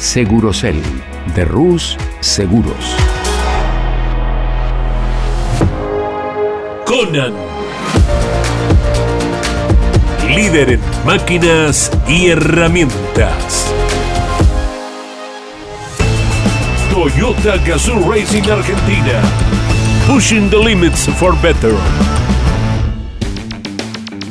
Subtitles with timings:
[0.00, 0.80] Segurocel
[1.34, 2.96] de Rus Seguros.
[6.86, 7.34] Conan.
[10.34, 13.70] Líder en máquinas y herramientas.
[16.90, 19.20] Toyota Gazoo Racing Argentina.
[20.06, 21.74] Pushing the limits for better.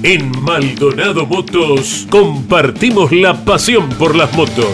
[0.02, 4.74] En Maldonado Motos compartimos la pasión por las motos.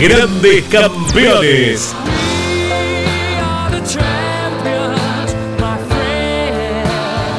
[0.00, 1.94] Grandes Campeones.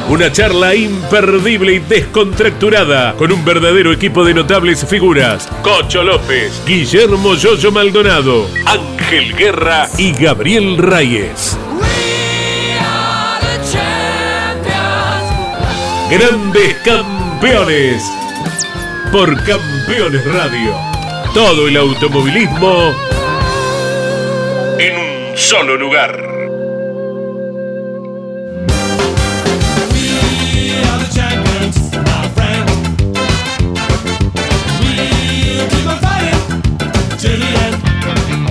[0.08, 5.50] Una charla imperdible y descontracturada con un verdadero equipo de notables figuras.
[5.62, 11.58] Cocho López, Guillermo Yoyo Maldonado, Ángel Guerra y Gabriel Reyes.
[16.10, 18.04] Grandes Campeones.
[19.12, 20.95] Por Campeones Radio.
[21.36, 22.94] Todo el automovilismo
[24.80, 26.18] en un solo lugar.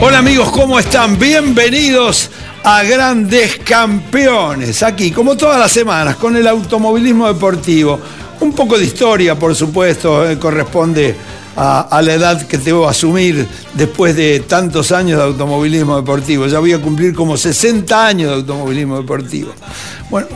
[0.02, 1.18] Hola amigos, ¿cómo están?
[1.18, 2.30] Bienvenidos
[2.64, 7.98] a Grandes Campeones, aquí como todas las semanas, con el automovilismo deportivo.
[8.40, 11.16] Un poco de historia, por supuesto, eh, corresponde
[11.56, 16.46] a, a la edad que debo asumir después de tantos años de automovilismo deportivo.
[16.46, 19.52] Ya voy a cumplir como 60 años de automovilismo deportivo.
[20.10, 20.28] Bueno,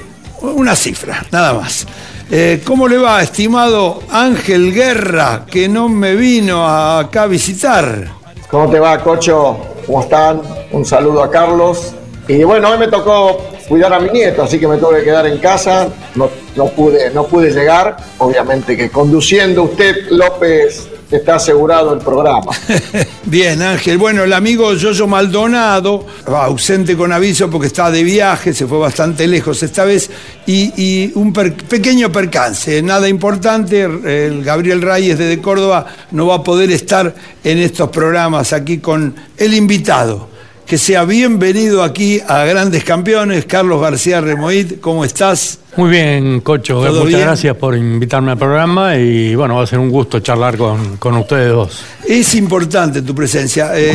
[0.43, 1.87] una cifra, nada más.
[2.31, 8.07] Eh, ¿Cómo le va, estimado Ángel Guerra, que no me vino a acá a visitar?
[8.51, 9.59] ¿Cómo te va, Cocho?
[9.87, 10.43] ¿Cómo están?
[10.71, 11.95] Un saludo a Carlos.
[12.29, 15.27] Y bueno, hoy me tocó cuidar a mi nieto, así que me tuve que quedar
[15.27, 15.89] en casa.
[16.15, 17.97] No, no pude, no pude llegar.
[18.19, 22.53] Obviamente que conduciendo usted, López, está asegurado el programa.
[23.25, 23.99] Bien, Ángel.
[23.99, 29.27] Bueno, el amigo Yoyo Maldonado, ausente con aviso porque está de viaje, se fue bastante
[29.27, 30.11] lejos esta vez,
[30.47, 33.83] y, un pequeño percance, nada importante.
[33.83, 37.15] El Gabriel Reyes desde Córdoba no va a poder estar
[37.45, 40.38] en estos programas aquí con el invitado.
[40.69, 45.61] Que sea bienvenido aquí a Grandes Campeones, Carlos García Remoid, ¿cómo estás?
[45.79, 46.75] Muy bien, Cocho.
[46.75, 47.21] ¿Todo Muchas bien?
[47.21, 51.17] gracias por invitarme al programa y bueno, va a ser un gusto charlar con, con
[51.17, 51.81] ustedes dos.
[52.07, 53.79] Es importante tu presencia.
[53.79, 53.95] Eh,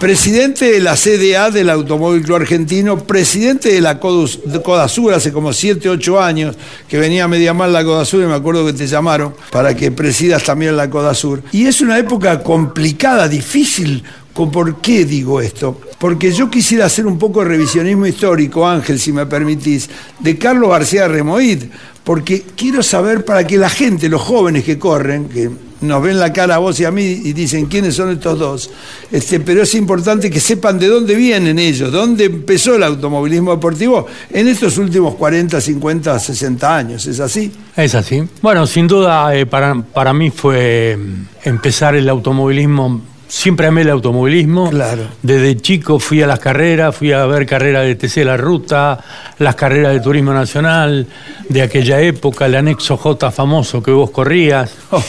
[0.00, 5.30] presidente de la CDA del Automóvil Club Argentino, presidente de la Codus- de Codasur hace
[5.30, 6.56] como 7, 8 años,
[6.88, 10.42] que venía media mal la Codasur y me acuerdo que te llamaron para que presidas
[10.44, 11.42] también la Codasur.
[11.52, 14.02] Y es una época complicada, difícil.
[14.34, 15.80] ¿Con ¿Por qué digo esto?
[15.96, 20.70] Porque yo quisiera hacer un poco de revisionismo histórico, Ángel, si me permitís, de Carlos
[20.70, 21.62] García Remoid,
[22.02, 25.48] porque quiero saber para que la gente, los jóvenes que corren, que
[25.80, 28.70] nos ven la cara a vos y a mí y dicen quiénes son estos dos,
[29.12, 34.06] este, pero es importante que sepan de dónde vienen ellos, dónde empezó el automovilismo deportivo
[34.30, 37.52] en estos últimos 40, 50, 60 años, ¿es así?
[37.76, 38.24] Es así.
[38.42, 43.13] Bueno, sin duda eh, para, para mí fue mm, empezar el automovilismo.
[43.28, 44.70] Siempre amé el automovilismo.
[44.70, 45.02] Claro.
[45.22, 48.98] Desde chico fui a las carreras, fui a ver carreras de TC La Ruta,
[49.38, 51.06] las carreras de Turismo Nacional
[51.48, 54.74] de aquella época, el anexo J famoso que vos corrías.
[54.90, 55.02] Oh.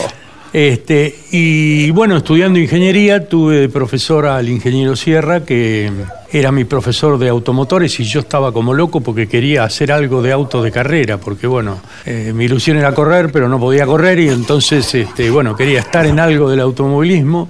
[0.58, 5.92] Este, y bueno, estudiando ingeniería, tuve de profesor al ingeniero Sierra, que
[6.32, 10.32] era mi profesor de automotores, y yo estaba como loco porque quería hacer algo de
[10.32, 14.30] auto de carrera, porque bueno, eh, mi ilusión era correr, pero no podía correr, y
[14.30, 17.50] entonces, este, bueno, quería estar en algo del automovilismo.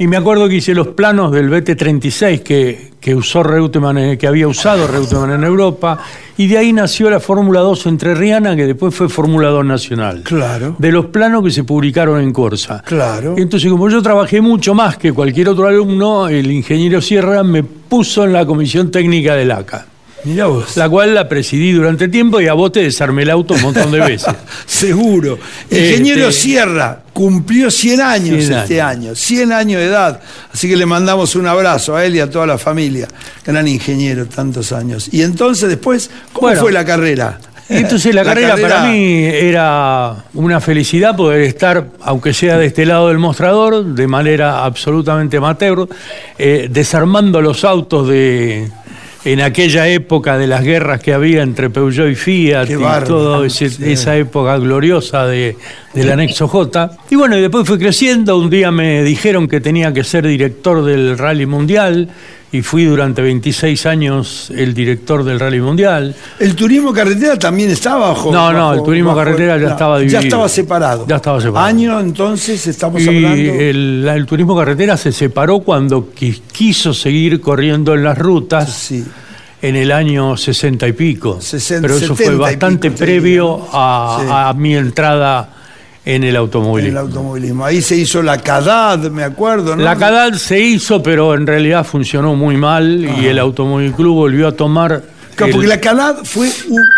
[0.00, 4.26] Y me acuerdo que hice los planos del BT-36 que, que, usó Reutemann, eh, que
[4.26, 5.98] había usado Reutemann en Europa,
[6.38, 10.22] y de ahí nació la Fórmula 2 entre Riana, que después fue Fórmula 2 Nacional.
[10.22, 10.74] Claro.
[10.78, 12.82] De los planos que se publicaron en Corsa.
[12.82, 13.34] Claro.
[13.36, 18.24] Entonces, como yo trabajé mucho más que cualquier otro alumno, el ingeniero Sierra me puso
[18.24, 19.84] en la comisión técnica del ACA.
[20.24, 20.76] Mirá vos.
[20.76, 23.90] La cual la presidí durante tiempo y a vos te desarmé el auto un montón
[23.90, 24.34] de veces.
[24.66, 25.38] Seguro.
[25.64, 30.20] Este- Ingeniero Sierra cumplió 100 años 100 este año, 100 años de edad.
[30.52, 33.08] Así que le mandamos un abrazo a él y a toda la familia.
[33.44, 35.08] Gran ingeniero, tantos años.
[35.12, 36.60] Y entonces después, ¿cómo Bueno.
[36.60, 37.38] fue la carrera?
[37.68, 43.08] Entonces la, carrera, para mí era una felicidad poder estar, aunque sea de este lado
[43.08, 45.88] del mostrador, de manera absolutamente amateur,
[46.36, 48.70] eh, desarmando los autos de
[49.24, 53.46] en aquella época de las guerras que había entre Peugeot y Fiat Qué y toda
[53.46, 55.56] esa época gloriosa de,
[55.94, 56.90] del anexo J.
[57.10, 60.84] Y bueno, y después fui creciendo, un día me dijeron que tenía que ser director
[60.84, 62.08] del Rally Mundial
[62.52, 66.14] y fui durante 26 años el director del Rally Mundial.
[66.40, 68.32] El turismo carretera también estaba bajo.
[68.32, 70.20] No, no, bajo- el turismo bajo- carretera ya no, estaba Ya dividido.
[70.22, 71.06] estaba separado.
[71.08, 71.66] Ya estaba separado.
[71.66, 73.52] Año entonces estamos Y hablando.
[73.52, 79.04] el, el turismo carretera se separó cuando qui- quiso seguir corriendo en las rutas Sí.
[79.62, 81.38] en el año 60 y pico.
[81.40, 84.26] Sesen- Pero eso 70 fue bastante pico, previo a, Sí.
[84.28, 85.50] a mi entrada
[86.04, 86.98] en el en automovilismo.
[87.00, 87.64] el automovilismo.
[87.64, 89.82] Ahí se hizo la CADAD, me acuerdo, ¿no?
[89.82, 94.48] La CADAD se hizo, pero en realidad funcionó muy mal y el Automóvil Club volvió
[94.48, 95.02] a tomar.
[95.36, 96.50] Claro, el- porque la CADAD fue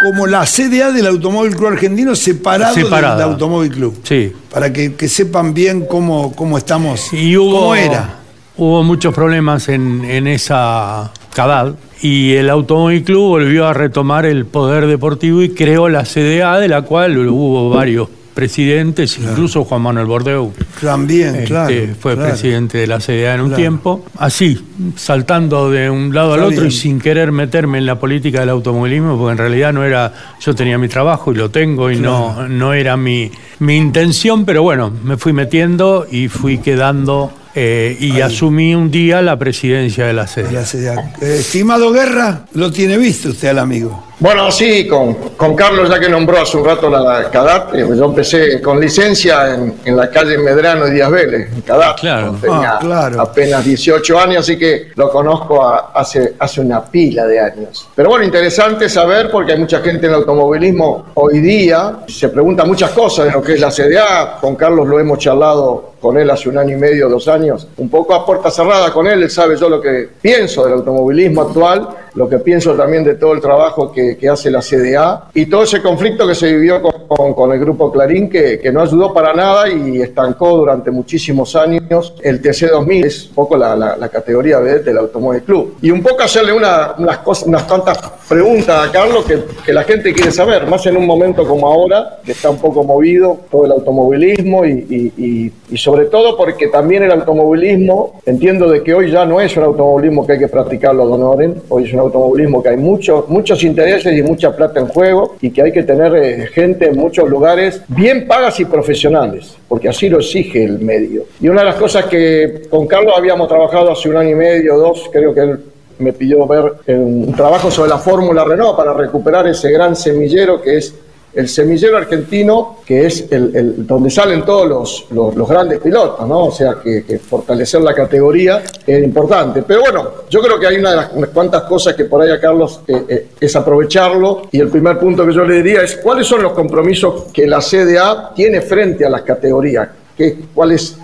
[0.04, 3.16] como la CDA del Automóvil Club Argentino separado Separada.
[3.16, 3.98] del Automóvil Club.
[4.04, 4.32] Sí.
[4.52, 7.12] Para que, que sepan bien cómo, cómo estamos.
[7.12, 8.16] Y hubo, cómo era.
[8.56, 14.44] hubo muchos problemas en, en esa CADAD y el Automóvil Club volvió a retomar el
[14.46, 20.06] poder deportivo y creó la CDA, de la cual hubo varios presidentes, incluso Juan Manuel
[20.06, 20.52] Bordeu.
[20.80, 21.74] También, este, claro.
[22.00, 22.30] fue claro.
[22.30, 23.60] presidente de la CDA en un Claro.
[23.60, 24.58] tiempo, así,
[24.96, 29.16] saltando de un lado al otro y sin querer meterme en la política del automovilismo,
[29.18, 32.72] porque en realidad no era, yo tenía mi trabajo y lo tengo y no, no
[32.72, 38.74] era mi, mi intención, pero bueno, me fui metiendo y fui quedando eh, y asumí
[38.74, 40.94] un día la presidencia de la de la CDA.
[40.94, 41.12] CDA.
[41.20, 44.04] Eh, estimado Guerra, lo tiene visto usted al amigo.
[44.20, 48.04] Bueno, sí, con, con Carlos, ya que nombró hace un rato la CADAT, eh, yo
[48.04, 51.98] empecé con licencia en, en la calle Medrano y Díaz Vélez, en CADAT.
[52.00, 52.36] Claro.
[52.40, 53.20] Tenía Ah, claro.
[53.20, 57.88] apenas 18 años, así que lo conozco a- hace, hace una pila de años.
[57.96, 62.64] Pero bueno, interesante saber, porque hay mucha gente en el automovilismo hoy día, se pregunta
[62.64, 64.38] muchas cosas de lo que es la CDA.
[64.40, 67.88] Con Carlos lo hemos charlado con él hace un año y medio, dos años, un
[67.88, 71.88] poco a puerta cerrada con él, él sabe yo lo que pienso del automovilismo actual,
[72.14, 75.62] lo que pienso también de todo el trabajo que, que hace la CDA y todo
[75.62, 79.12] ese conflicto que se vivió con, con- con el grupo Clarín que, que no ayudó
[79.14, 84.08] para nada y estancó durante muchísimos años el TC2000, es un poco la, la- la
[84.08, 85.76] categoría B del Automóvil Club.
[85.82, 87.98] Y un poco hacerle una- unas, cosas, unas tantas
[88.28, 92.18] preguntas a Carlos que, que la gente quiere saber, más en un momento como ahora,
[92.24, 96.68] que está un poco movido todo el automovilismo y, y- y- y sobre todo porque
[96.68, 100.48] también el automovilismo, entiendo de que hoy ya no es un automovilismo que hay que
[100.48, 104.80] practicarlo, don Oren, hoy es un automovilismo que hay muchos, muchos intereses y mucha plata
[104.80, 108.64] en juego y que hay que tener eh, gente en muchos lugares bien pagas y
[108.64, 111.24] profesionales, porque así lo exige el medio.
[111.40, 114.76] Y una de las cosas que con Carlos habíamos trabajado hace un año y medio,
[114.76, 115.58] dos, creo que él
[115.98, 120.78] me pidió ver un trabajo sobre la Fórmula Renault para recuperar ese gran semillero que
[120.78, 120.94] es
[121.34, 126.26] el semillero argentino, que es el, el- donde salen todos los, los- los grandes pilotos,
[126.28, 126.46] ¿no?
[126.46, 129.62] O sea, que, que fortalecer la categoría es importante.
[129.62, 132.30] Pero bueno, yo creo que hay una de las unas cuantas cosas que por ahí
[132.30, 134.42] a Carlos eh, eh, es aprovecharlo.
[134.52, 137.60] Y el primer punto que yo le diría es cuáles son los compromisos que la
[137.60, 139.88] CDA tiene frente a las categorías.
[140.16, 140.98] ¿Qué, ¿Cuál es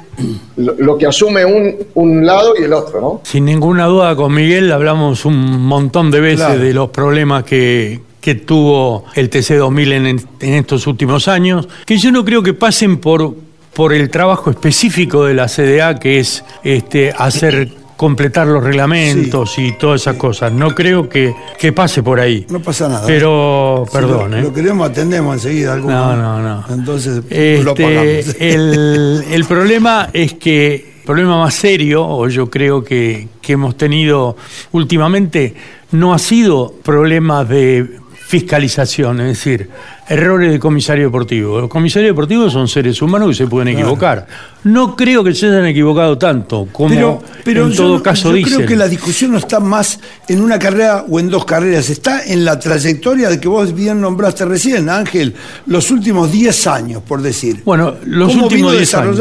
[0.56, 3.20] lo, que asume un, un lado y el otro, ¿no?
[3.22, 6.60] Sin ninguna duda, con Miguel hablamos un montón de veces Claro.
[6.60, 10.06] de los problemas que, que tuvo el TC2000 en,
[10.40, 13.34] en estos últimos años, que yo no creo que pasen por,
[13.72, 19.72] por el trabajo específico de la CDA, que es este, hacer completar los reglamentos y
[19.78, 20.52] todas esas cosas.
[20.52, 22.44] No creo que, que pase por ahí.
[22.50, 23.06] No pasa nada.
[23.06, 24.42] Pero, Si perdón, lo, ¿eh?
[24.42, 25.72] lo queremos, atendemos enseguida.
[25.72, 26.14] alguno.
[26.14, 26.64] No, no, no.
[26.74, 27.22] Entonces,
[27.64, 28.36] lo Este, pagamos.
[28.40, 33.74] el, el problema es que el problema más serio, o yo creo que, que hemos
[33.78, 34.36] tenido
[34.72, 35.54] últimamente,
[35.92, 39.70] no ha sido problemas de fiscalización, es decir,
[40.08, 41.60] errores de comisario deportivo.
[41.60, 44.26] Los comisarios deportivos son seres humanos que se pueden equivocar.
[44.64, 48.88] No creo que se hayan equivocado tanto, como en todo caso yo creo que la
[48.88, 53.28] discusión no está más en una carrera o en dos carreras, está en la trayectoria
[53.28, 55.34] de que vos bien nombraste recién, Ángel,
[55.66, 57.62] los últimos 10 años, por decir.
[57.64, 59.18] Bueno, los últimos 10 años.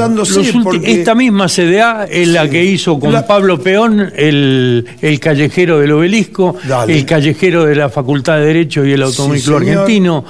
[0.84, 4.86] Esta misma CDA es la que hizo con Pablo Peón el,
[5.22, 6.56] callejero del obelisco,
[6.88, 10.25] el callejero de la Facultad de Derecho y el Automóvil Argentino,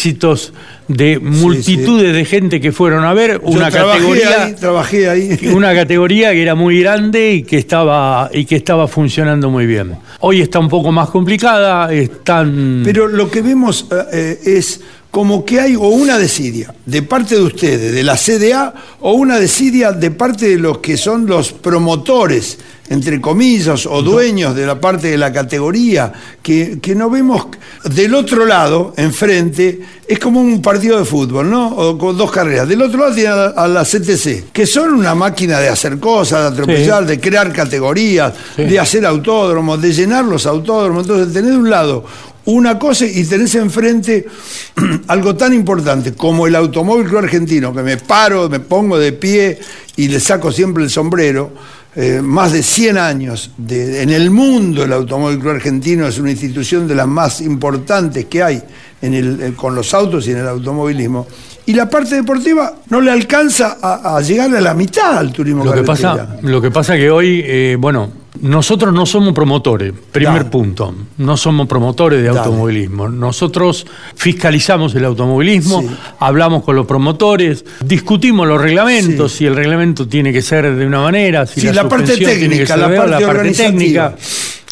[0.00, 0.52] éxitos
[0.88, 3.40] de multitudes de gente que fueron a ver.
[3.44, 5.38] Una categoría trabajé ahí.
[5.54, 9.96] una categoría que era muy grande y que estaba y que estaba funcionando muy bien.
[10.20, 14.80] Hoy está un poco más complicada están pero lo que vemos eh, eh, es
[15.10, 19.38] como que hay o una desidia de parte de ustedes, de la CDA, o una
[19.38, 24.80] desidia de parte de los que son los promotores, entre comillas, o dueños de la
[24.80, 26.12] parte de la categoría,
[26.42, 27.46] que, no vemos
[27.84, 31.68] del otro lado, enfrente, es como un partido de fútbol, ¿no?
[31.68, 32.68] O con dos carreras.
[32.68, 36.48] Del otro lado tiene a, la CTC, que son una máquina de hacer cosas, de
[36.48, 41.02] atropellar, de crear categorías, de hacer autódromos, de llenar los autódromos.
[41.02, 42.04] Entonces, tener de un lado
[42.52, 44.26] una cosa y tenés enfrente
[45.08, 49.58] algo tan importante como el Automóvil Club Argentino, que me paro, me pongo de pie
[49.96, 51.52] y le saco siempre el sombrero.
[51.96, 56.86] Eh, más de 100 años en el mundo el Automóvil Club Argentino es una institución
[56.86, 58.62] de las más importantes que hay
[59.02, 61.26] en el, eh, con los autos y en el automovilismo
[61.66, 65.72] y la parte deportiva no le alcanza a, llegar a la mitad al turismo lo
[65.72, 70.94] que pasa Lo que pasa que hoy, eh, bueno, nosotros no somos promotores, primer punto.
[71.18, 73.08] No somos promotores de automovilismo.
[73.08, 75.84] Nosotros fiscalizamos el automovilismo,
[76.18, 81.00] hablamos con los promotores, discutimos los reglamentos, si el reglamento tiene que ser de una
[81.00, 84.16] manera, si la, parte técnica, la parte técnica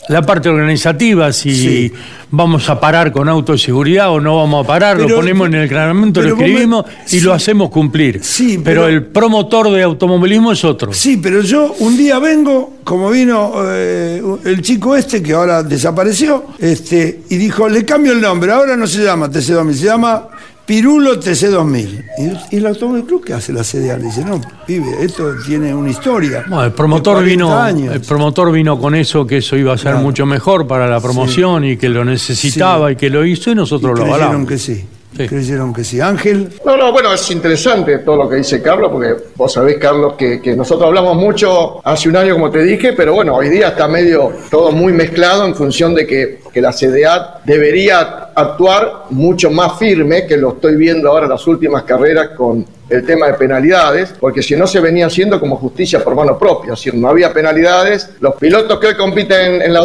[0.08, 1.92] la parte organizativa, si
[2.30, 5.54] vamos a parar con auto de seguridad o no vamos a parar, lo ponemos en
[5.54, 8.20] el reglamento, lo escribimos y lo hacemos cumplir.
[8.22, 10.92] Sí, pero, el promotor de automovilismo es otro.
[10.92, 16.46] Sí, pero yo un día vengo, como vino eh, el chico este que ahora desapareció,
[16.58, 20.28] este, y dijo, le cambio el nombre, ahora no se llama TC2000, se llama
[20.68, 22.04] Pirulo TC2000.
[22.50, 23.96] ¿Y, el Automóvil Club qué hace la CDA?
[23.96, 26.44] Le dice, no, pibe, esto tiene una historia.
[26.62, 30.66] el promotor vino el promotor vino con eso, que eso iba a ser mucho mejor
[30.66, 34.46] para la promoción y que lo necesitaba y que lo hizo y nosotros lo avalamos.
[34.46, 34.84] que sí.
[35.16, 36.02] Creyeron que sí.
[36.02, 36.50] Ángel.
[36.66, 40.40] No, no, bueno, es interesante todo lo que dice Carlos, porque vos sabés, Carlos, que,
[40.40, 43.88] que, nosotros hablamos mucho hace un año, como te dije, pero bueno, hoy día está
[43.88, 49.78] medio todo muy mezclado en función de que, que la CDA debería actuar mucho más
[49.78, 54.14] firme, que lo estoy viendo ahora en las últimas carreras con el tema de penalidades,
[54.18, 58.10] porque si no se venía haciendo como justicia por mano propia, si no había penalidades,
[58.20, 59.76] los pilotos que hoy compiten en,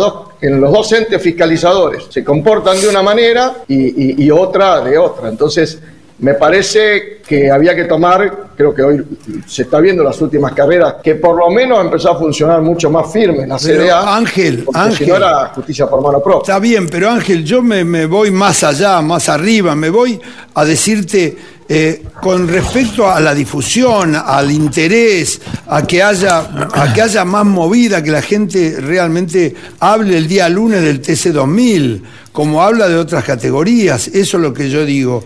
[0.41, 5.29] en los dos entes fiscalizadores se comportan de una manera y, y otra de otra.
[5.29, 5.79] Entonces,
[6.19, 9.03] me parece que había que tomar, creo que hoy
[9.47, 13.11] se está viendo las últimas carreras, que por lo menos empezó a funcionar mucho más
[13.11, 14.15] firme la CDA.
[14.15, 14.97] Ángel, Ángel.
[14.97, 16.53] Si no era justicia por mano propia.
[16.53, 20.19] Está bien, pero Ángel, yo me, me voy más allá, más arriba, me voy
[20.53, 21.35] a decirte
[21.67, 26.39] eh, con respecto a la difusión, al interés, a que, haya,
[26.71, 32.01] a que haya más movida, que la gente realmente hable el día lunes del TC2000,
[32.33, 35.23] como habla de otras categorías, eso es lo que yo digo.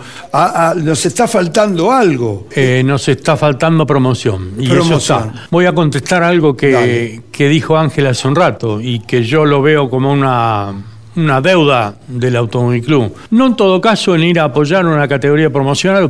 [0.76, 2.48] nos está faltando algo.
[2.52, 4.52] Eh, nos está faltando promoción.
[4.60, 5.48] Y eso está.
[5.50, 9.62] Voy a contestar algo que, que dijo Ángel hace un rato y que yo lo
[9.62, 10.76] veo como una
[11.18, 13.14] una deuda del Automóvil Club.
[13.32, 16.04] No en todo caso en ir a apoyar una categoría promocional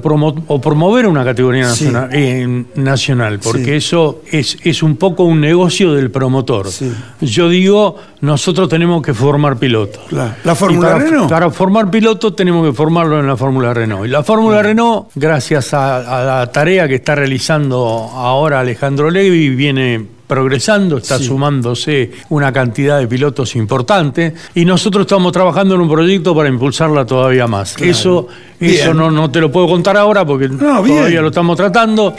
[0.48, 5.94] o, promover una categoría nacional, eh, nacional porque eso es, es un poco un negocio
[5.94, 6.68] del promotor.
[7.22, 10.04] Yo digo, nosotros tenemos que formar pilotos.
[10.12, 11.30] ¿La Fórmula Renault?
[11.30, 14.06] Para formar pilotos tenemos que formarlo en la Fórmula Renault.
[14.06, 19.50] Y la Fórmula Renault, gracias a, a la tarea que está realizando ahora Alejandro Levi,
[19.50, 25.90] viene progresando, está sumándose una cantidad de pilotos importante y nosotros estamos trabajando en un
[25.90, 27.82] proyecto para impulsarla todavía más.
[27.82, 28.28] Eso,
[28.60, 32.14] eso no, no te lo puedo contar ahora porque todavía lo estamos tratando,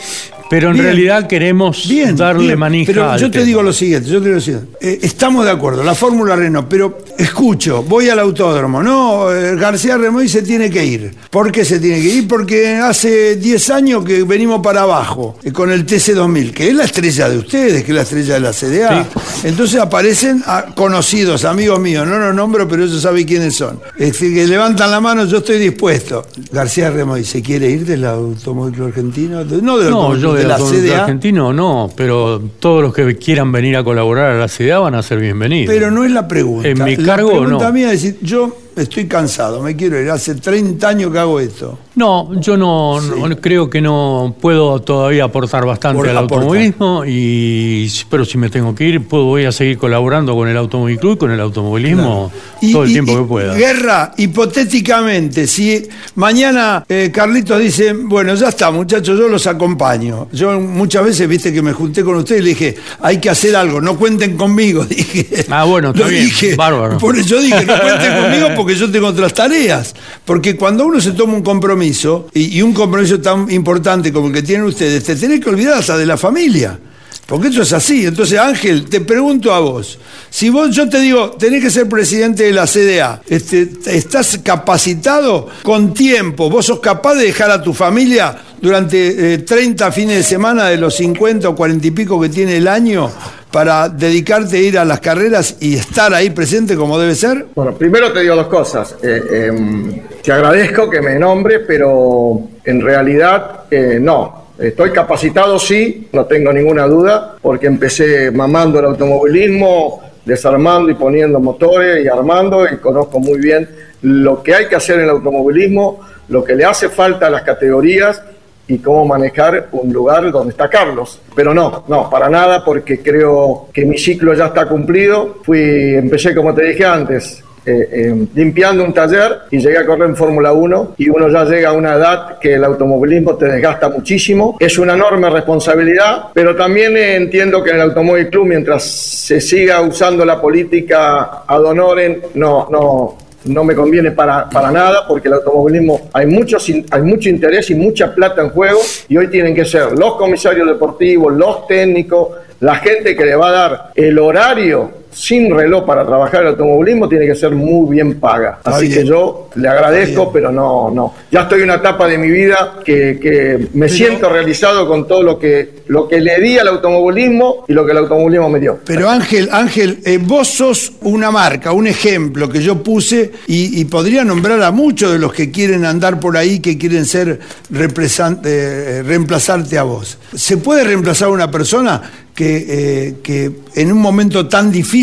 [0.48, 2.92] pero en realidad queremos darle manija.
[2.92, 4.76] Pero yo te digo lo siguiente, yo te digo lo siguiente.
[4.80, 9.96] Eh, estamos de acuerdo, la Fórmula Renault, pero escucho, voy al autódromo, no, eh, García
[9.96, 11.14] Remoy se tiene que ir.
[11.30, 12.28] ¿Por qué se tiene que ir?
[12.28, 16.84] Porque hace 10 años que venimos para abajo eh, con el TC2000, que es la
[16.84, 19.06] estrella de ustedes, que es la estrella de la CDA.
[19.44, 20.42] Entonces aparecen
[20.74, 23.80] conocidos, amigos míos, no los nombro, pero ellos saben quiénes son.
[23.98, 26.26] Es decir, que levantan la mano, yo estoy dispuesto.
[26.50, 29.44] García Remoy, ¿se quiere ir del automóvil argentino?
[29.44, 31.02] No, del no, de la CDA.
[31.02, 35.02] argentino no, pero todos los que quieran venir a colaborar a la CDA van a
[35.02, 35.72] ser bienvenidos.
[35.74, 36.68] Pero no es la pregunta.
[36.68, 40.34] En mi cargo, la pregunta mía es decir, yo estoy cansado, me quiero ir, hace
[40.36, 41.78] 30 años que hago esto.
[41.98, 47.90] No, yo no, no- creo que no puedo todavía aportar bastante Por al automovilismo y
[48.08, 51.14] pero si me tengo que ir, puedo, voy a seguir colaborando con el Automóvil Club
[51.14, 52.30] y con el automovilismo
[52.72, 53.54] todo el tiempo y, que pueda.
[53.54, 60.28] Guerra, hipotéticamente, si mañana eh, Carlitos dice, bueno, ya está, muchachos, yo los acompaño.
[60.32, 63.56] Yo muchas veces, viste, que me junté con ustedes y le dije, hay que hacer
[63.56, 65.46] algo, no cuenten conmigo, dije.
[65.50, 66.54] Ah, bueno, está bien, dije.
[66.54, 66.98] bárbaro.
[66.98, 69.96] Por eso dije, no cuenten conmigo porque yo tengo otras tareas.
[70.24, 71.87] Porque cuando uno se toma un compromiso,
[72.34, 75.96] y, un compromiso tan importante como el que tienen ustedes, te tenés que olvidar hasta
[75.96, 76.78] de la familia.
[77.26, 78.06] Porque eso es así.
[78.06, 79.98] Entonces, Ángel, te pregunto a vos.
[80.30, 85.48] Si vos, yo te digo, tenés que ser presidente de la CDA, este, ¿estás capacitado
[85.62, 86.48] con tiempo?
[86.48, 90.78] ¿Vos sos capaz de dejar a tu familia durante eh, 30 fines de semana de
[90.78, 93.10] los 50 o 40 y pico que tiene el año
[93.50, 97.46] para dedicarte a ir a las carreras y estar ahí presente como debe ser?
[97.54, 98.96] Bueno, primero te digo dos cosas.
[99.02, 104.48] Eh, em, te agradezco que me nombre, pero en realidad eh, no.
[104.58, 111.38] Estoy capacitado, sí, no tengo ninguna duda, porque empecé mamando el automovilismo, desarmando y poniendo
[111.38, 113.68] motores y armando, y conozco muy bien
[114.02, 117.42] lo que hay que hacer en el automovilismo, lo que le hace falta a las
[117.42, 118.20] categorías
[118.68, 121.20] y cómo manejar un lugar donde está Carlos.
[121.34, 125.38] Pero no, no, para nada, porque creo que mi ciclo ya está cumplido.
[125.42, 130.08] Fui, empecé como te dije antes, eh, eh, limpiando un taller y llegué a correr
[130.08, 133.90] en Fórmula 1 y uno ya llega a una edad que el automovilismo te desgasta
[133.90, 134.56] muchísimo.
[134.58, 139.40] Es una enorme responsabilidad, pero también eh, entiendo que en el Automóvil Club, mientras se
[139.40, 145.28] siga usando la política ad honorem, no, no, no me conviene para, para nada porque
[145.28, 149.54] el automovilismo hay, muchos, hay mucho interés y mucha plata en juego y hoy tienen
[149.54, 152.28] que ser los comisarios deportivos, los técnicos,
[152.60, 157.08] la gente que le va a dar el horario sin reloj para trabajar el automovilismo
[157.08, 158.60] tiene que ser muy bien paga.
[158.64, 161.14] Así que yo le agradezco, pero no, no.
[161.30, 165.22] Ya estoy en una etapa de mi vida que, que me siento realizado con todo
[165.22, 168.78] lo que, lo que le di al automovilismo y lo que el automovilismo me dio.
[168.84, 173.84] Pero Ángel, Ángel, eh, vos sos una marca, un ejemplo que yo puse y, y
[173.86, 177.40] podría nombrar a muchos de los que quieren andar por ahí, que quieren ser
[177.72, 180.18] represan- eh, reemplazarte a vos.
[180.34, 182.00] ¿Se puede reemplazar a una persona
[182.34, 184.98] que, eh, que en un momento tan difícil,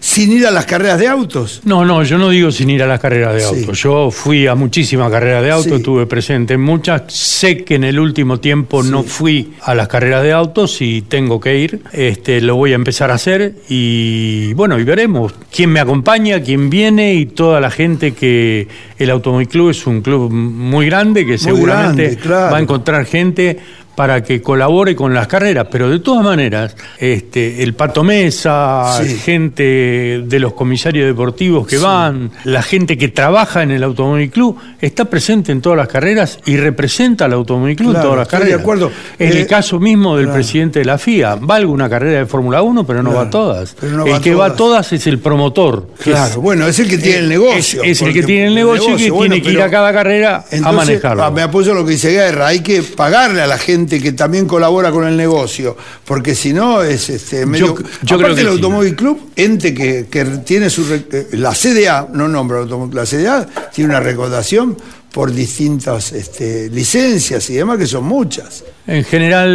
[0.00, 1.60] sin ir a las carreras de autos?
[1.64, 3.46] No, no, yo no digo sin ir a las carreras de Sí.
[3.60, 3.72] auto.
[3.72, 5.74] Yo fui a muchísimas carreras de auto, Sí.
[5.76, 7.02] estuve presente en muchas.
[7.12, 11.40] Sé que en el último tiempo no fui a las carreras de autos y tengo
[11.40, 11.80] que ir.
[11.92, 16.68] Este, lo voy a empezar a hacer y bueno, y veremos quién me acompaña, quién
[16.70, 21.38] viene y toda la gente que el Automóvil Club es un club muy grande que
[21.38, 22.52] seguramente grande, claro.
[22.52, 23.58] va a encontrar gente
[23.96, 29.16] para que colabore con las carreras, pero de todas maneras, este, el Pato Mesa, Sí.
[29.16, 34.58] gente de los comisarios deportivos que van, la gente que trabaja en el Automóvil Club,
[34.80, 38.26] está presente en todas las carreras y representa al Automóvil Club Claro, en todas las
[38.26, 38.60] estoy de carreras.
[38.60, 38.90] acuerdo.
[39.18, 40.34] En Eh, el caso mismo del claro.
[40.36, 43.30] presidente de la FIA, va alguna carrera de Fórmula 1, pero no Claro, va a
[43.30, 43.76] todas.
[43.82, 44.92] no el va que va a todas.
[44.92, 45.88] es el promotor.
[46.02, 47.82] Claro, es- bueno, es el que tiene el negocio.
[47.82, 49.92] es- es el que tiene el negocio y que bueno, tiene que ir a cada
[49.92, 51.24] carrera a manejarlo.
[51.24, 54.12] ah, me apoyo a lo que dice Guerra, hay que pagarle a la gente que
[54.12, 57.66] también colabora con el negocio, porque si no es este, medio...
[57.68, 58.52] Yo- yo Aparte creo que el sí.
[58.54, 60.82] Automóvil Club, ente que, que tiene su...
[60.92, 64.76] eh, La CDA, no Automóvil la CDA tiene una recaudación
[65.12, 68.62] por distintas este, licencias y demás, que son muchas.
[68.86, 69.48] En general,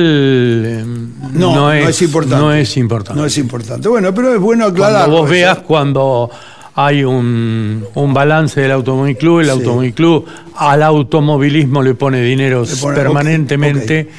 [0.66, 0.84] eh,
[1.34, 2.44] No, no, es, importante.
[2.44, 3.20] No es importante.
[3.22, 3.88] No es importante.
[3.88, 5.06] Bueno, pero es bueno aclarar.
[5.06, 6.32] Cuando vos veas cuando
[6.76, 9.52] hay un, un balance del Automóvil Club, el Sí.
[9.52, 14.10] Automóvil Club al automovilismo le pone dinero Le pone- permanentemente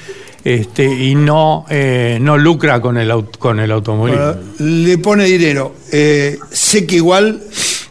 [0.45, 4.25] Este, y no, eh, no lucra con el, con el automovilismo.
[4.35, 5.73] Bueno, le pone dinero.
[5.93, 7.41] Eh, sé que igual,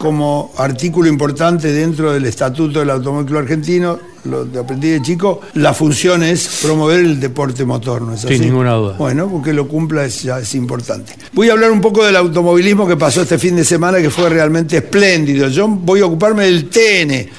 [0.02, 6.24] como artículo importante dentro del Estatuto del Automóvil Argentino, lo aprendí de chico, la función
[6.24, 8.34] es promover el deporte motor, ¿no es así?
[8.34, 8.96] Sin ninguna duda.
[8.98, 11.12] Bueno, porque lo cumpla es, ya es importante.
[11.32, 14.28] Voy a hablar un poco del automovilismo que pasó este fin de semana, que fue
[14.28, 15.46] realmente espléndido.
[15.46, 17.30] Yo voy a ocuparme del TN.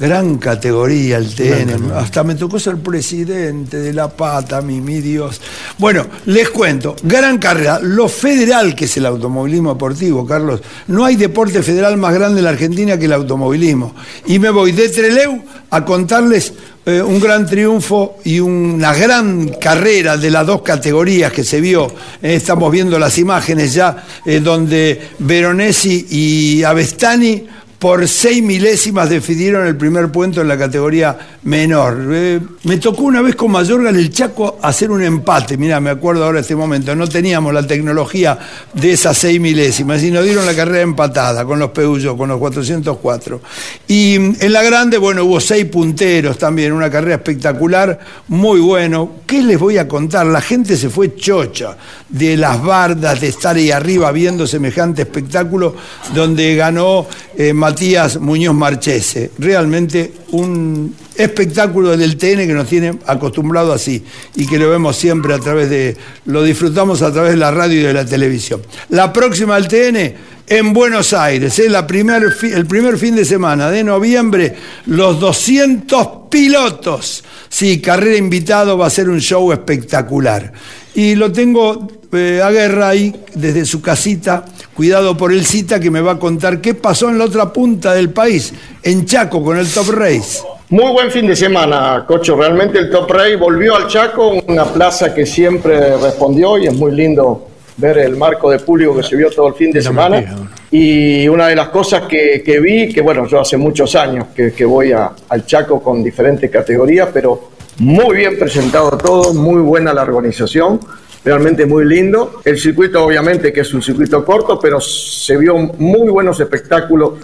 [0.00, 1.92] Gran categoría el TN.
[1.94, 5.38] Hasta me tocó ser presidente de la pata, mi, mi Dios.
[5.76, 6.96] Bueno, les cuento.
[7.02, 7.78] Gran carrera.
[7.82, 10.62] Lo federal que es el automovilismo deportivo, Carlos.
[10.86, 13.94] No hay deporte federal más grande en la Argentina que el automovilismo.
[14.24, 16.54] Y me voy de Treleu a contarles
[16.86, 21.92] eh, un gran triunfo y una gran carrera de las dos categorías que se vio.
[22.22, 27.46] Eh, estamos viendo las imágenes ya eh, donde Veronesi y Avestani
[27.80, 32.08] por seis milésimas definieron el primer puesto en la categoría menor.
[32.12, 35.88] Eh, me tocó una vez con Mayorga en el Chaco hacer un empate, mira, me
[35.88, 38.38] acuerdo ahora este momento, no teníamos la tecnología
[38.74, 42.38] de esas seis milésimas y nos dieron la carrera empatada con los Peugeot, con los
[42.38, 43.40] 404.
[43.88, 49.20] Y en la grande, bueno, hubo seis punteros también, una carrera espectacular, muy bueno.
[49.26, 50.26] ¿Qué les voy a contar?
[50.26, 51.78] La gente se fue chocha
[52.10, 55.74] de las bardas, de estar ahí arriba viendo semejante espectáculo
[56.14, 59.30] donde ganó eh, Matías Muñoz Marchese.
[59.38, 64.02] Realmente un espectáculo del TN que nos tiene acostumbrado así
[64.34, 67.78] y que lo vemos siempre a través de, lo disfrutamos a través de la radio
[67.78, 68.60] y de la televisión.
[68.88, 70.14] La próxima del TN
[70.48, 74.52] en Buenos Aires, es la primer, el primer fin de semana de noviembre,
[74.86, 77.22] los 200 pilotos.
[77.48, 80.52] Sí, carrera invitado va a ser un show espectacular.
[80.96, 84.44] Y lo tengo eh, a Guerra ahí, desde su casita,
[84.80, 87.92] cuidado por el cita, que me va a contar qué pasó en la otra punta
[87.92, 90.40] del país, en Chaco, con el Top Race.
[90.70, 92.34] Muy buen fin de semana, Cocho.
[92.34, 96.92] Realmente el Top Race volvió al Chaco, una plaza que siempre respondió y es muy
[96.92, 100.48] lindo ver el marco de público que se vio todo el fin de semana.
[100.70, 104.92] Y una de las cosas que, vi, que bueno, yo hace muchos años que, voy
[104.92, 110.80] al Chaco con diferentes categorías, pero muy bien presentado todo, muy buena la organización,
[111.24, 112.42] realmente muy lindo.
[112.44, 117.14] El circuito obviamente que es un circuito corto, pero se vio muy buenos espectáculos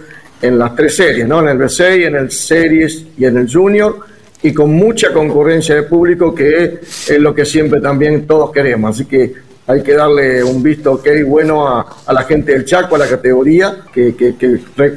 [0.40, 1.40] en las tres series, ¿no?
[1.40, 3.98] En el B6, en el Series y en el Junior
[4.42, 8.96] y con mucha concurrencia de público que es lo que siempre también todos queremos.
[8.96, 9.34] Así que
[9.66, 13.78] hay que darle un visto ok bueno a, la gente del Chaco, a la categoría,
[13.92, 14.14] que,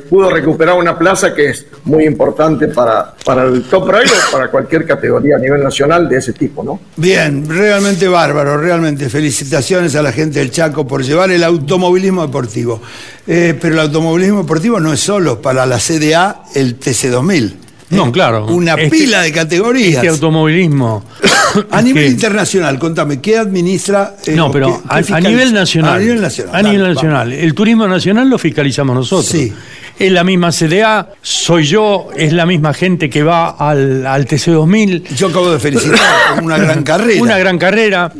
[0.09, 4.85] pudo recuperar una plaza que es muy importante para, para el top rider, para cualquier
[4.85, 6.79] categoría a nivel nacional de ese tipo, ¿no?
[6.95, 12.81] Bien, realmente bárbaro, realmente felicitaciones a la gente del Chaco por llevar el automovilismo deportivo.
[13.27, 17.68] Eh, pero el automovilismo deportivo no es solo para la CDA el TC2000.
[17.89, 18.45] No, claro.
[18.47, 19.95] Una este pila de categorías.
[19.95, 21.03] Este automovilismo.
[21.71, 24.15] a nivel internacional, contame, ¿qué administra?
[24.25, 25.95] Eh, no, pero a, nivel nacional.
[25.95, 26.55] A nivel nacional.
[26.55, 27.33] A nivel nacional.
[27.33, 29.25] El turismo nacional lo fiscalizamos nosotros.
[29.25, 29.51] Sí.
[29.97, 35.15] Es la misma CDA, soy yo, es la misma gente que va al, al TC2000.
[35.15, 37.21] Yo acabo de felicitar, una gran carrera.
[37.21, 38.13] Una gran carrera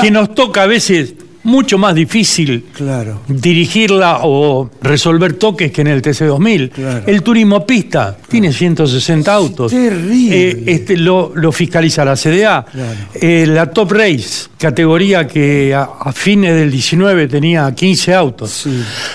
[0.00, 1.14] que nos toca a veces
[1.46, 3.22] mucho más difícil claro.
[3.28, 7.04] dirigirla o resolver toques que en el TC2000.
[7.06, 9.70] El turismo pista tiene 160 autos.
[9.70, 10.50] Terrible.
[10.50, 12.66] Eh, este, lo, fiscaliza la CDA.
[13.14, 18.68] Eh, la Top Race, categoría que a, fines del 19 tenía 15 autos.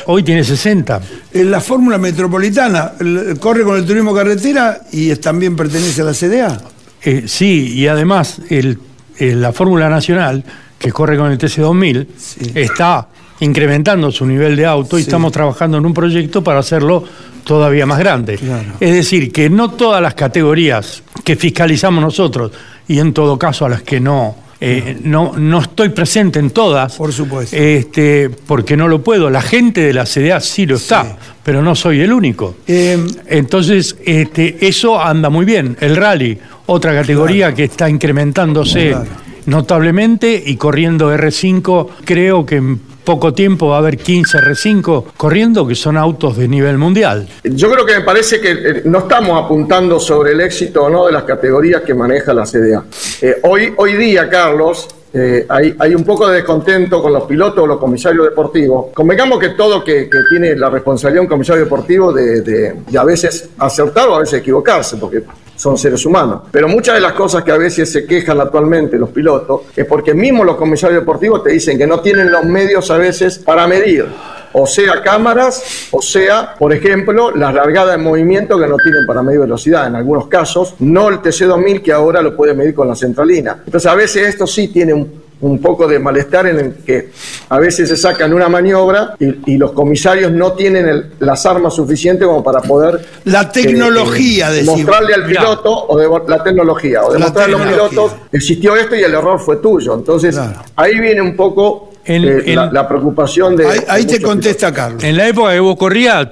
[0.06, 1.02] Hoy tiene 60.
[1.34, 2.94] En la Fórmula Metropolitana
[3.39, 6.62] corre con el turismo carretera y también pertenece a la CDA.
[7.04, 8.80] Eh, sí, y además el,
[9.20, 10.46] la Fórmula Nacional
[10.82, 12.08] que corre con el TC2000,
[12.56, 13.08] está
[13.41, 17.04] incrementando su nivel de auto y estamos trabajando en un proyecto para hacerlo
[17.44, 18.39] todavía más grande.
[18.80, 22.52] Es decir, que no todas las categorías que fiscalizamos nosotros,
[22.88, 26.96] y en todo caso a las que no, eh, no, no estoy presente en todas.
[26.96, 27.56] Por supuesto.
[27.56, 29.30] Este, porque no lo puedo.
[29.30, 32.58] La gente de la CDA sí lo está, pero no soy el único.
[32.67, 35.78] Eh, Entonces, este, eso anda muy bien.
[35.80, 38.96] El rally, otra categoría que está incrementándose
[39.45, 45.67] notablemente y corriendo R5, creo que en poco tiempo va a haber 15 R5 corriendo,
[45.67, 47.27] que son autos de nivel mundial.
[47.43, 51.06] Yo creo que me parece que eh, no estamos apuntando sobre el éxito o no
[51.08, 52.86] de las categorías que maneja la CDA.
[53.21, 57.67] Eh, hoy, hoy día, Carlos, eh, hay, un poco de descontento con los pilotos o
[57.67, 58.88] los comisarios deportivos.
[58.93, 63.04] Convengamos que todo que, que tiene la responsabilidad un comisario deportivo de, de, de, a
[63.04, 65.23] veces acertar o a veces equivocarse, porque
[65.62, 66.41] son seres humanos.
[66.50, 70.15] Pero muchas de las cosas que a veces se quejan actualmente los pilotos es porque
[70.15, 74.08] mismo los comisarios deportivos te dicen que no tienen los medios a veces para medir
[74.54, 79.24] o sea cámaras, o sea, por ejemplo, las largadas de movimiento que no tienen para
[79.24, 82.95] medir velocidad en algunos casos, no el TC2000 que ahora lo puede medir con la
[82.95, 83.62] centralina.
[83.65, 85.21] Entonces a veces esto sí tiene un,
[85.60, 87.10] poco de malestar en el que
[87.49, 92.43] a veces se sacan una maniobra y, los comisarios no tienen las armas suficientes como
[92.43, 93.06] para poder...
[93.25, 98.12] La tecnología, eh, Mostrarle al piloto, o de, la tecnología, o demostrarle a los pilotos,
[98.32, 99.93] existió esto y el error fue tuyo.
[99.93, 100.39] Entonces
[100.75, 103.84] ahí viene un poco eh, la, preocupación de...
[103.88, 105.04] Ahí, te contesta Carlos.
[105.04, 106.30] En la época que vos corrías,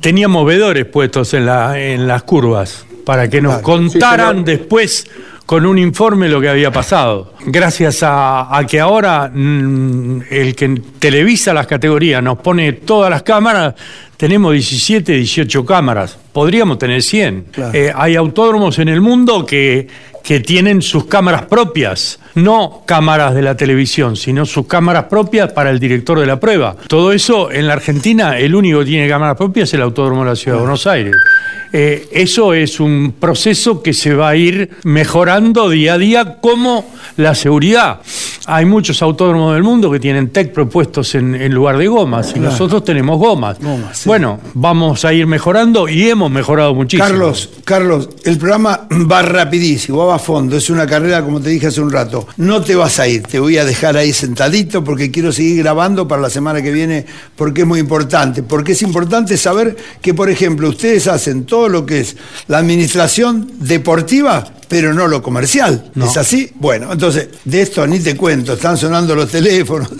[0.00, 5.06] teníamos vedores puestos en, la, en las curvas para que nos contaran después
[5.46, 7.34] con un informe lo que había pasado.
[7.46, 13.74] Gracias a, que ahora mm, el que televisa las categorías nos pone todas las cámaras,
[14.16, 16.16] tenemos 17, 18 cámaras.
[16.32, 17.46] Podríamos tener 100.
[17.72, 19.88] Eh, hay autódromos en el mundo que,
[20.22, 25.70] que tienen sus cámaras propias no cámaras de la televisión, sino sus cámaras propias para
[25.70, 26.76] el director de la prueba.
[26.88, 30.30] Todo eso en la Argentina, el único que tiene cámaras propias es el Autódromo de
[30.30, 31.14] la Ciudad de Buenos Aires.
[31.74, 36.84] Eh, eso es un proceso que se va a ir mejorando día a día como
[37.16, 38.00] la seguridad.
[38.46, 42.84] Hay muchos autódromos del mundo que tienen TEC propuestos en, lugar de gomas y nosotros
[42.84, 43.58] tenemos gomas.
[44.04, 47.08] Bueno, vamos a ir mejorando y hemos mejorado muchísimo.
[47.08, 51.68] Carlos, Carlos, el programa va rapidísimo, va a fondo, es una carrera como te dije
[51.68, 52.21] hace un rato.
[52.36, 56.08] No te vas a ir, te voy a dejar ahí sentadito porque quiero seguir grabando
[56.08, 57.06] para la semana que viene
[57.36, 58.42] porque es muy importante.
[58.42, 62.16] Porque es importante saber que, por ejemplo, ustedes hacen todo lo que es
[62.48, 65.92] la administración deportiva, pero no lo comercial.
[66.02, 66.50] ¿Es así?
[66.54, 69.90] Bueno, entonces, de esto ni te cuento, están sonando los teléfonos.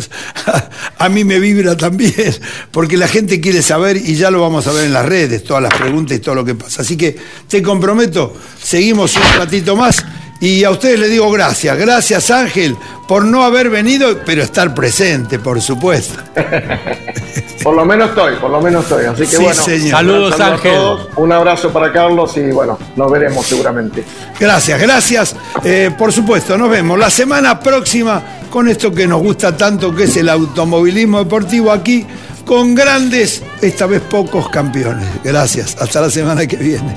[0.99, 2.35] a mí me vibra también,
[2.71, 5.63] porque la gente quiere saber y ya lo vamos a ver en las redes, todas
[5.63, 6.81] las preguntas y todo lo que pasa.
[6.81, 7.15] Así que
[7.49, 10.03] te comprometo, seguimos un ratito más
[10.43, 11.79] y a ustedes les digo gracias.
[11.79, 12.77] Gracias Ángel
[13.07, 16.21] por no haber venido, pero estar presente, por supuesto.
[17.63, 19.05] por lo menos estoy, por lo menos estoy.
[19.05, 20.81] Así que bueno, saludos Ángel.
[21.15, 24.03] Un abrazo para Carlos y bueno, nos veremos seguramente.
[24.41, 25.37] Gracias, gracias.
[25.63, 30.05] Eh, por supuesto, nos vemos la semana próxima con esto que nos gusta tanto, que
[30.05, 32.05] es el automovilismo deportivo aquí,
[32.45, 35.07] con grandes, esta vez pocos campeones.
[35.23, 35.77] Gracias.
[35.79, 36.97] Hasta la semana que viene.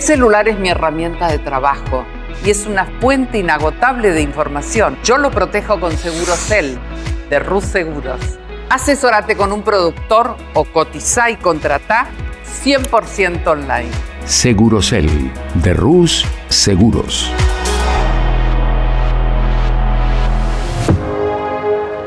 [0.00, 2.06] El celular es mi herramienta de trabajo
[2.42, 4.96] y es una fuente inagotable de información.
[5.04, 6.78] Yo lo protejo con Segurocel
[7.28, 8.18] de Rus Seguros.
[8.70, 12.06] Asesórate con un productor o cotiza y contrata
[12.64, 13.90] 100% online.
[14.24, 17.30] Segurocel de Rus Seguros.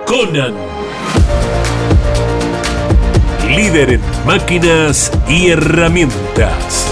[0.07, 0.55] Conan.
[3.55, 6.91] Líder en máquinas y herramientas.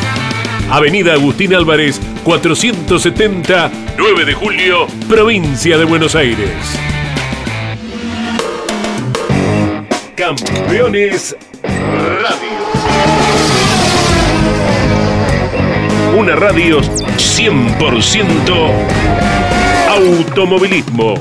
[0.71, 6.49] Avenida Agustín Álvarez, 470, 9 de julio, provincia de Buenos Aires.
[10.15, 12.61] Campeones Radio.
[16.17, 18.71] Una radio 100%
[19.89, 21.15] automovilismo.